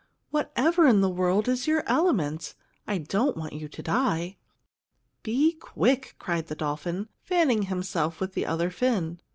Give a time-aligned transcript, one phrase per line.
[0.31, 2.55] Whatever in the world is your element?
[2.87, 4.37] I don't want you to die!"
[5.21, 9.19] "Be quick!" cried the dolphin, fanning himself with the other fin.